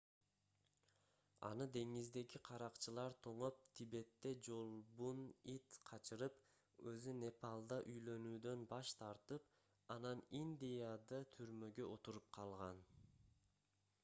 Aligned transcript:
аны 1.47 1.65
деңиздеги 1.73 2.39
каракчылар 2.47 3.15
тоноп 3.25 3.57
тибетте 3.79 4.31
жолбун 4.47 5.19
ит 5.55 5.77
качырып 5.89 6.39
өзү 6.93 7.13
непалда 7.21 7.77
үйлөнүүдөн 7.93 8.63
баш 8.73 8.93
тартып 9.03 9.47
анан 9.97 10.23
индияда 10.39 11.21
түрмөгө 11.37 11.91
отуруп 11.97 12.33
калган 12.39 12.83